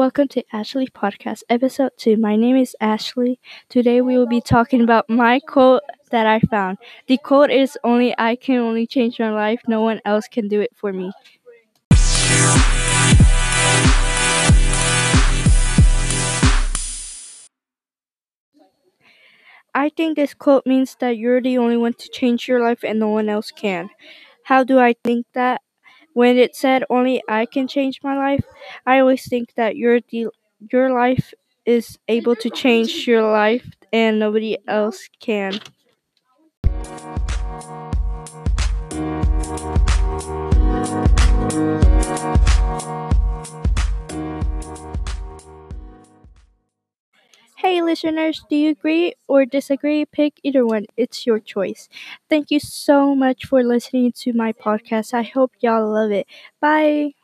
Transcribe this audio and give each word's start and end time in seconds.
Welcome 0.00 0.28
to 0.28 0.42
Ashley 0.50 0.86
Podcast, 0.86 1.42
episode 1.50 1.92
2. 1.98 2.16
My 2.16 2.34
name 2.34 2.56
is 2.56 2.74
Ashley. 2.80 3.38
Today 3.68 4.00
we 4.00 4.16
will 4.16 4.26
be 4.26 4.40
talking 4.40 4.80
about 4.80 5.10
my 5.10 5.40
quote 5.40 5.82
that 6.10 6.26
I 6.26 6.40
found. 6.40 6.78
The 7.06 7.18
quote 7.18 7.50
is 7.50 7.76
Only 7.84 8.14
I 8.16 8.34
can 8.36 8.60
only 8.60 8.86
change 8.86 9.20
my 9.20 9.30
life, 9.30 9.60
no 9.68 9.82
one 9.82 10.00
else 10.06 10.26
can 10.26 10.48
do 10.48 10.62
it 10.62 10.70
for 10.74 10.90
me. 10.94 11.12
I 19.74 19.90
think 19.94 20.16
this 20.16 20.32
quote 20.32 20.64
means 20.64 20.96
that 21.00 21.18
you're 21.18 21.42
the 21.42 21.58
only 21.58 21.76
one 21.76 21.92
to 21.92 22.08
change 22.08 22.48
your 22.48 22.62
life 22.62 22.82
and 22.82 22.98
no 22.98 23.10
one 23.10 23.28
else 23.28 23.50
can. 23.50 23.90
How 24.44 24.64
do 24.64 24.78
I 24.78 24.94
think 25.04 25.26
that? 25.34 25.60
When 26.12 26.38
it 26.38 26.54
said 26.56 26.84
only 26.90 27.22
I 27.28 27.46
can 27.46 27.68
change 27.68 28.00
my 28.02 28.16
life, 28.16 28.44
I 28.86 29.00
always 29.00 29.28
think 29.28 29.54
that 29.54 29.76
your 29.76 30.00
your 30.72 30.92
life 30.92 31.32
is 31.64 31.98
able 32.08 32.36
to 32.36 32.50
change 32.50 33.06
your 33.06 33.22
life 33.22 33.66
and 33.92 34.18
nobody 34.18 34.56
else 34.68 35.08
can. 35.20 35.60
Hey 47.60 47.80
listeners, 47.82 48.44
do 48.50 48.56
you 48.56 48.70
agree 48.70 49.14
or 49.28 49.44
disagree? 49.46 50.04
Pick 50.04 50.40
either 50.42 50.66
one. 50.66 50.86
It's 50.96 51.26
your 51.26 51.38
choice. 51.38 51.88
Thank 52.28 52.50
you 52.50 52.58
so 52.58 53.14
much 53.14 53.46
for 53.46 53.62
listening 53.62 54.12
to 54.22 54.32
my 54.32 54.52
podcast. 54.52 55.14
I 55.14 55.22
hope 55.22 55.52
y'all 55.60 55.92
love 55.92 56.10
it. 56.10 56.26
Bye. 56.60 57.14